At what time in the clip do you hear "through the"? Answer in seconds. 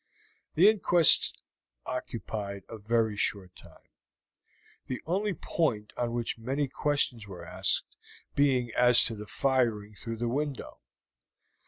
9.93-10.27